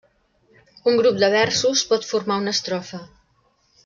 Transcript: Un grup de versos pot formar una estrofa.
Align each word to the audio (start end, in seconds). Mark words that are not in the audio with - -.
Un 0.91 0.95
grup 1.01 1.19
de 1.23 1.29
versos 1.35 1.83
pot 1.91 2.07
formar 2.13 2.39
una 2.45 2.57
estrofa. 2.59 3.01